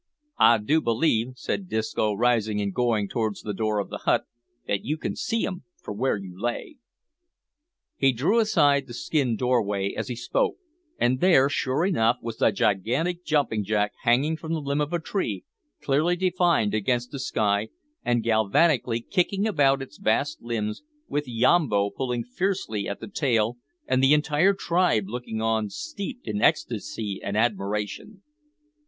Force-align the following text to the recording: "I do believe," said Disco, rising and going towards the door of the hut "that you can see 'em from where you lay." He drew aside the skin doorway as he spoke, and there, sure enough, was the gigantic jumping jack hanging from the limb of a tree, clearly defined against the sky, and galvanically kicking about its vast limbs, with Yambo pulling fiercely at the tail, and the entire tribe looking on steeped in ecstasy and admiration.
"I 0.39 0.57
do 0.57 0.81
believe," 0.81 1.33
said 1.35 1.69
Disco, 1.69 2.11
rising 2.13 2.59
and 2.59 2.73
going 2.73 3.07
towards 3.07 3.43
the 3.43 3.53
door 3.53 3.77
of 3.77 3.89
the 3.91 3.99
hut 3.99 4.25
"that 4.65 4.83
you 4.83 4.97
can 4.97 5.15
see 5.15 5.45
'em 5.45 5.63
from 5.79 5.99
where 5.99 6.17
you 6.17 6.33
lay." 6.41 6.77
He 7.97 8.11
drew 8.11 8.39
aside 8.39 8.87
the 8.87 8.95
skin 8.95 9.35
doorway 9.35 9.93
as 9.93 10.07
he 10.07 10.15
spoke, 10.15 10.55
and 10.97 11.19
there, 11.19 11.49
sure 11.49 11.85
enough, 11.85 12.17
was 12.19 12.37
the 12.37 12.49
gigantic 12.51 13.23
jumping 13.23 13.63
jack 13.63 13.91
hanging 14.01 14.37
from 14.37 14.53
the 14.53 14.59
limb 14.59 14.81
of 14.81 14.91
a 14.91 14.97
tree, 14.99 15.43
clearly 15.83 16.15
defined 16.15 16.73
against 16.73 17.11
the 17.11 17.19
sky, 17.19 17.69
and 18.03 18.23
galvanically 18.23 19.01
kicking 19.07 19.45
about 19.47 19.83
its 19.83 19.99
vast 19.99 20.41
limbs, 20.41 20.81
with 21.09 21.27
Yambo 21.27 21.91
pulling 21.91 22.23
fiercely 22.23 22.89
at 22.89 23.01
the 23.01 23.07
tail, 23.07 23.57
and 23.85 24.01
the 24.01 24.15
entire 24.15 24.55
tribe 24.55 25.03
looking 25.07 25.43
on 25.43 25.69
steeped 25.69 26.27
in 26.27 26.41
ecstasy 26.41 27.19
and 27.21 27.37
admiration. 27.37 28.23